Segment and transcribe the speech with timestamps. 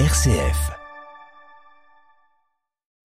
[0.00, 0.72] RCF.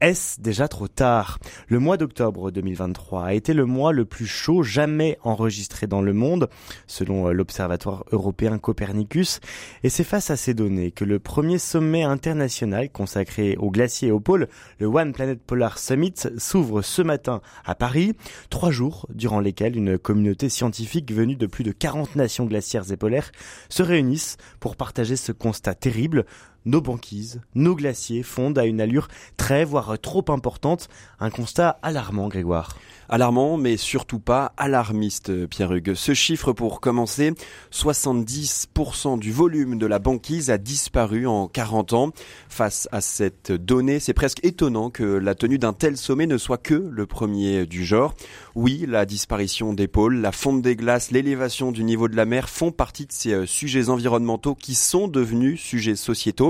[0.00, 1.38] Est-ce déjà trop tard?
[1.68, 6.14] Le mois d'octobre 2023 a été le mois le plus chaud jamais enregistré dans le
[6.14, 6.48] monde,
[6.86, 9.40] selon euh, l'Observatoire européen Copernicus,
[9.82, 14.12] et c'est face à ces données que le premier sommet international consacré aux glaciers et
[14.12, 18.14] aux pôles, le One Planet Polar Summit, s'ouvre ce matin à Paris,
[18.48, 22.96] trois jours durant lesquels une communauté scientifique venue de plus de 40 nations glaciaires et
[22.96, 23.32] polaires
[23.68, 26.24] se réunissent pour partager ce constat terrible
[26.64, 30.88] nos banquises, nos glaciers fondent à une allure très, voire trop importante.
[31.18, 32.76] Un constat alarmant, Grégoire.
[33.08, 35.94] Alarmant, mais surtout pas alarmiste, Pierre Hugues.
[35.94, 37.32] Ce chiffre, pour commencer,
[37.72, 42.10] 70% du volume de la banquise a disparu en 40 ans.
[42.48, 46.58] Face à cette donnée, c'est presque étonnant que la tenue d'un tel sommet ne soit
[46.58, 48.14] que le premier du genre.
[48.54, 52.48] Oui, la disparition des pôles, la fonte des glaces, l'élévation du niveau de la mer
[52.48, 56.49] font partie de ces euh, sujets environnementaux qui sont devenus sujets sociétaux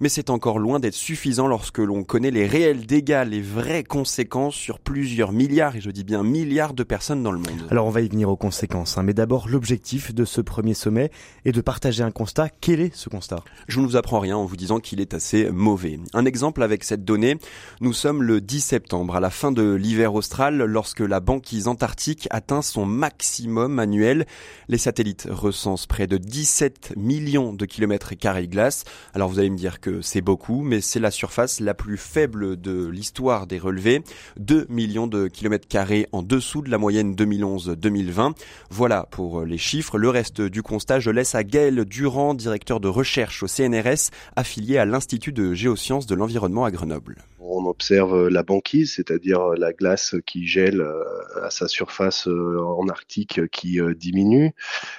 [0.00, 4.54] mais c'est encore loin d'être suffisant lorsque l'on connaît les réels dégâts, les vraies conséquences
[4.54, 7.66] sur plusieurs milliards, et je dis bien milliards de personnes dans le monde.
[7.70, 11.10] Alors on va y venir aux conséquences, hein, mais d'abord l'objectif de ce premier sommet
[11.44, 12.48] est de partager un constat.
[12.60, 13.42] Quel est ce constat?
[13.68, 15.98] Je ne vous apprends rien en vous disant qu'il est assez mauvais.
[16.14, 17.38] Un exemple avec cette donnée,
[17.80, 22.28] nous sommes le 10 septembre, à la fin de l'hiver austral, lorsque la banquise antarctique
[22.30, 24.26] atteint son maximum annuel.
[24.68, 28.84] Les satellites recensent près de 17 millions de kilomètres carrés glace.
[29.14, 32.58] Alors vous allez me dire que c'est beaucoup, mais c'est la surface la plus faible
[32.58, 34.02] de l'histoire des relevés,
[34.38, 38.32] 2 millions de kilomètres carrés en dessous de la moyenne 2011-2020.
[38.70, 39.98] Voilà pour les chiffres.
[39.98, 44.78] Le reste du constat, je laisse à Gaël Durand, directeur de recherche au CNRS, affilié
[44.78, 50.14] à l'Institut de géosciences de l'environnement à Grenoble on observe la banquise, c'est-à-dire la glace
[50.26, 51.02] qui gèle euh,
[51.42, 54.52] à sa surface euh, en Arctique qui euh, diminue.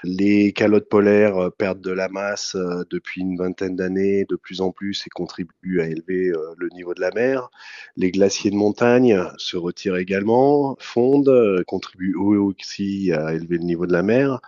[0.03, 2.55] Les calottes polaires perdent de la masse
[2.89, 7.01] depuis une vingtaine d'années de plus en plus et contribuent à élever le niveau de
[7.01, 7.49] la mer.
[7.95, 13.93] Les glaciers de montagne se retirent également, fondent, contribuent aussi à élever le niveau de
[13.93, 14.41] la mer.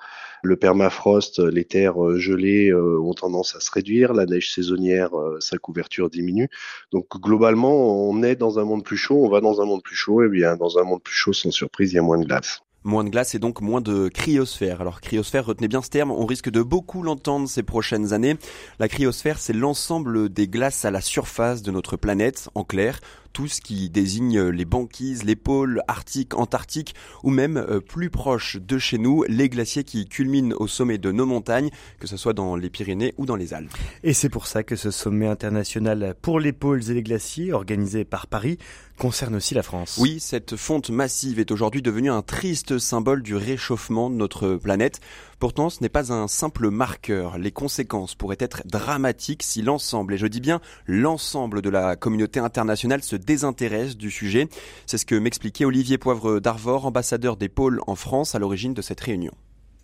[0.45, 5.17] Le permafrost, les terres euh, gelées euh, ont tendance à se réduire, la neige saisonnière,
[5.17, 6.49] euh, sa couverture diminue.
[6.91, 9.95] Donc globalement, on est dans un monde plus chaud, on va dans un monde plus
[9.95, 12.25] chaud, et bien dans un monde plus chaud, sans surprise, il y a moins de
[12.25, 12.61] glace.
[12.83, 14.81] Moins de glace et donc moins de cryosphère.
[14.81, 18.35] Alors cryosphère, retenez bien ce terme, on risque de beaucoup l'entendre ces prochaines années.
[18.77, 22.99] La cryosphère, c'est l'ensemble des glaces à la surface de notre planète, en clair,
[23.35, 28.55] tout ce qui désigne les banquises, les pôles arctiques, antarctiques ou même euh, plus proche
[28.55, 31.69] de chez nous, les glaciers qui culminent au sommet de nos montagnes,
[31.99, 33.75] que ce soit dans les Pyrénées ou dans les Alpes.
[34.03, 38.05] Et c'est pour ça que ce sommet international pour les pôles et les glaciers, organisé
[38.05, 38.57] par Paris,
[38.97, 39.97] concerne aussi la France.
[39.99, 45.01] Oui, cette fonte massive est aujourd'hui devenue un triste symbole du réchauffement de notre planète.
[45.39, 47.37] Pourtant, ce n'est pas un simple marqueur.
[47.37, 52.39] Les conséquences pourraient être dramatiques si l'ensemble, et je dis bien l'ensemble de la communauté
[52.39, 54.47] internationale se désintéresse du sujet.
[54.85, 58.81] C'est ce que m'expliquait Olivier Poivre d'Arvor, ambassadeur des pôles en France à l'origine de
[58.81, 59.31] cette réunion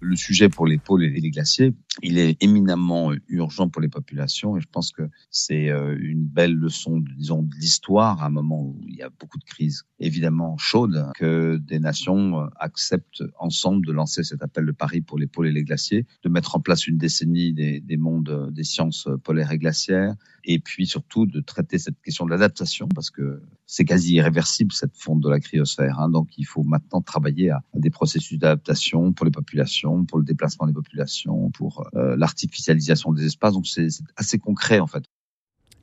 [0.02, 4.56] le sujet pour les pôles et les glaciers, il est éminemment urgent pour les populations
[4.56, 8.62] et je pense que c'est euh, une belle leçon, disons, de l'histoire à un moment
[8.62, 13.86] où il y a beaucoup de crises évidemment chaudes que des nations euh, acceptent ensemble
[13.86, 16.62] de lancer cet appel de Paris pour les pôles et les glaciers, de mettre en
[16.62, 21.26] place une décennie des, des mondes euh, des sciences polaires et glaciaires et puis surtout
[21.26, 25.40] de traiter cette question de l'adaptation parce que c'est quasi irréversible cette fonte de la
[25.40, 26.00] cryosphère.
[26.00, 30.26] Hein, donc il faut maintenant travailler à des processus d'adaptation pour les populations pour le
[30.26, 33.54] déplacement des populations, pour euh, l'artificialisation des espaces.
[33.54, 35.04] Donc c'est assez concret en fait.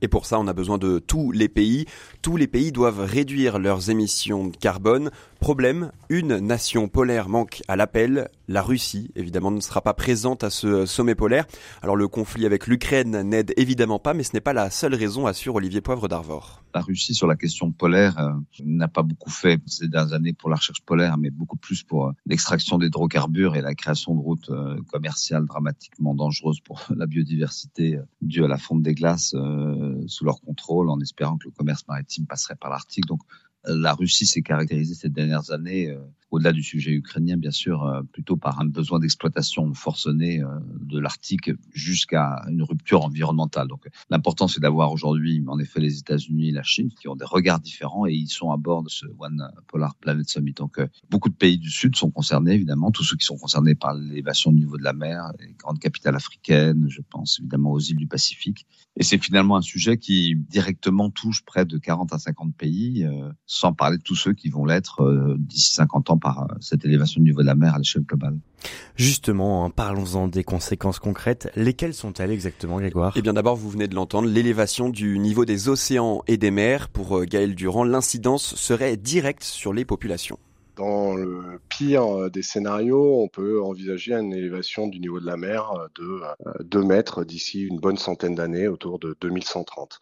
[0.01, 1.85] Et pour ça, on a besoin de tous les pays.
[2.21, 5.11] Tous les pays doivent réduire leurs émissions de carbone.
[5.39, 8.29] Problème, une nation polaire manque à l'appel.
[8.51, 11.45] La Russie, évidemment, ne sera pas présente à ce sommet polaire.
[11.83, 15.27] Alors le conflit avec l'Ukraine n'aide évidemment pas, mais ce n'est pas la seule raison,
[15.27, 16.63] assure Olivier Poivre d'Arvor.
[16.73, 18.31] La Russie, sur la question polaire, euh,
[18.65, 22.07] n'a pas beaucoup fait ces dernières années pour la recherche polaire, mais beaucoup plus pour
[22.07, 27.99] euh, l'extraction d'hydrocarbures et la création de routes euh, commerciales dramatiquement dangereuses pour la biodiversité
[28.23, 29.35] due à la fonte des glaces
[30.07, 33.05] sous leur contrôle, en espérant que le commerce maritime passerait par l'Arctique.
[33.65, 35.99] La Russie s'est caractérisée ces dernières années, euh,
[36.31, 40.47] au-delà du sujet ukrainien, bien sûr, euh, plutôt par un besoin d'exploitation forcenée euh,
[40.79, 43.67] de l'Arctique jusqu'à une rupture environnementale.
[43.67, 47.25] Donc, l'important, c'est d'avoir aujourd'hui, en effet, les États-Unis et la Chine qui ont des
[47.25, 50.53] regards différents et ils sont à bord de ce One Polar Planet Summit.
[50.53, 50.79] Donc,
[51.09, 54.51] beaucoup de pays du Sud sont concernés, évidemment, tous ceux qui sont concernés par l'élévation
[54.51, 58.07] du niveau de la mer, les grandes capitales africaines, je pense évidemment aux îles du
[58.07, 58.65] Pacifique.
[58.95, 63.05] Et c'est finalement un sujet qui directement touche près de 40 à 50 pays
[63.51, 66.85] sans parler de tous ceux qui vont l'être euh, d'ici 50 ans par euh, cette
[66.85, 68.37] élévation du niveau de la mer à l'échelle globale.
[68.95, 71.49] Justement, hein, parlons-en des conséquences concrètes.
[71.55, 73.13] Lesquelles sont-elles exactement, Grégoire?
[73.15, 76.89] Eh bien d'abord, vous venez de l'entendre, l'élévation du niveau des océans et des mers.
[76.89, 80.37] Pour Gaël Durand, l'incidence serait directe sur les populations.
[80.79, 85.35] Dans le pire euh, des scénarios, on peut envisager une élévation du niveau de la
[85.35, 89.99] mer euh, de 2 euh, mètres d'ici une bonne centaine d'années, autour de 2130.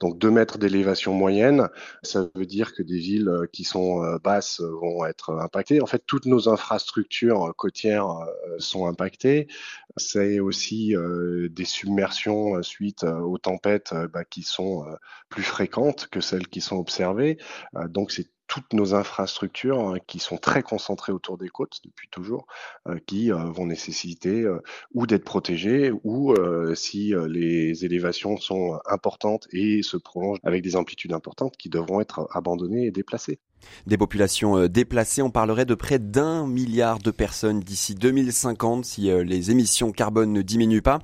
[0.00, 1.70] Donc 2 mètres d'élévation moyenne,
[2.02, 5.80] ça veut dire que des villes qui sont basses vont être impactées.
[5.80, 8.08] En fait, toutes nos infrastructures côtières
[8.58, 9.48] sont impactées.
[9.96, 10.94] C'est aussi
[11.50, 14.84] des submersions suite aux tempêtes bah, qui sont
[15.30, 17.38] plus fréquentes que celles qui sont observées.
[17.88, 22.46] Donc c'est toutes nos infrastructures hein, qui sont très concentrées autour des côtes depuis toujours,
[22.88, 24.60] euh, qui euh, vont nécessiter euh,
[24.94, 26.34] ou d'être protégées ou
[26.74, 32.26] si les élévations sont importantes et se prolongent avec des amplitudes importantes, qui devront être
[32.32, 33.38] abandonnées et déplacées.
[33.86, 39.50] Des populations déplacées, on parlerait de près d'un milliard de personnes d'ici 2050 si les
[39.50, 41.00] émissions carbone ne diminuent pas.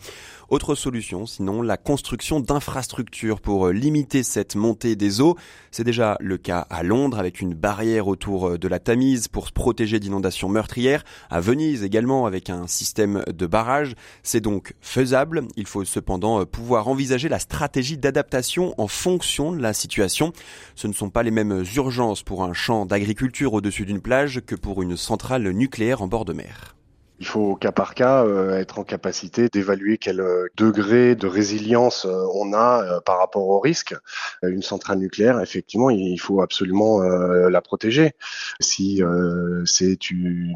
[0.50, 5.36] Autre solution, sinon, la construction d'infrastructures pour euh, limiter cette montée des eaux.
[5.70, 9.48] C'est déjà le cas à Londres avec une barrière autour euh, de la Tamise pour
[9.48, 11.02] se protéger d'inondations meurtrières.
[11.30, 13.94] À Venise également avec un système de barrage.
[14.22, 15.44] C'est donc faisable.
[15.56, 20.32] Il faut cependant euh, pouvoir envisager la stratégie d'adaptation en fonction de la situation.
[20.74, 24.54] Ce ne sont pas les mêmes urgences pour un champ d'agriculture au-dessus d'une plage que
[24.54, 26.76] pour une centrale nucléaire en bord de mer.
[27.24, 31.26] Il faut au cas par cas euh, être en capacité d'évaluer quel euh, degré de
[31.26, 33.94] résilience euh, on a par rapport au risque.
[34.42, 38.12] Une centrale nucléaire, effectivement, il faut absolument la protéger.
[38.60, 39.00] Si
[39.64, 40.52] c'est une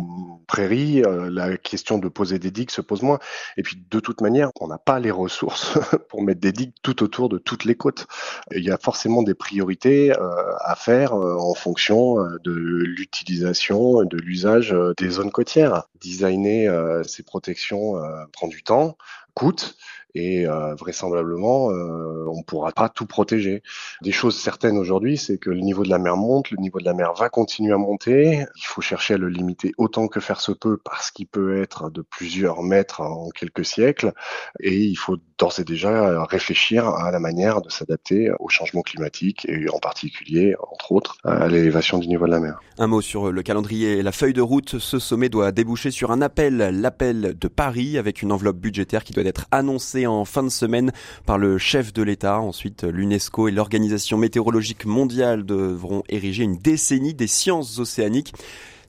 [0.46, 3.18] prairie, la question de poser des digues se pose moins.
[3.56, 5.78] Et puis de toute manière, on n'a pas les ressources
[6.10, 8.06] pour mettre des digues tout autour de toutes les côtes.
[8.54, 15.08] Il y a forcément des priorités à faire en fonction de l'utilisation, de l'usage des
[15.08, 15.84] zones côtières.
[16.00, 18.96] Designer euh, ces protections euh, prend du temps,
[19.34, 19.76] coûte
[20.18, 23.62] et euh, vraisemblablement euh, on pourra pas tout protéger.
[24.02, 26.84] Des choses certaines aujourd'hui, c'est que le niveau de la mer monte, le niveau de
[26.84, 28.44] la mer va continuer à monter.
[28.56, 31.90] Il faut chercher à le limiter autant que faire se peut parce qu'il peut être
[31.90, 34.12] de plusieurs mètres en quelques siècles
[34.60, 39.46] et il faut d'ores et déjà réfléchir à la manière de s'adapter au changement climatique
[39.48, 42.60] et en particulier, entre autres, à l'élévation du niveau de la mer.
[42.78, 44.78] Un mot sur le calendrier et la feuille de route.
[44.78, 49.12] Ce sommet doit déboucher sur un appel, l'appel de Paris avec une enveloppe budgétaire qui
[49.12, 50.92] doit être annoncée en fin de semaine
[51.26, 52.40] par le chef de l'État.
[52.40, 58.32] Ensuite, l'UNESCO et l'Organisation météorologique mondiale devront ériger une décennie des sciences océaniques.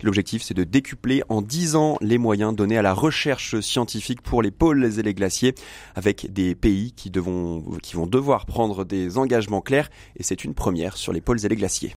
[0.01, 4.41] L'objectif, c'est de décupler en 10 ans les moyens donnés à la recherche scientifique pour
[4.41, 5.55] les pôles et les glaciers,
[5.93, 10.95] avec des pays qui, qui vont devoir prendre des engagements clairs, et c'est une première
[10.95, 11.95] sur les pôles et les glaciers.